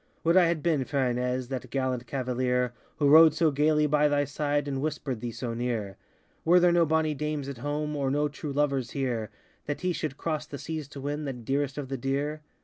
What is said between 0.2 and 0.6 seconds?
Would I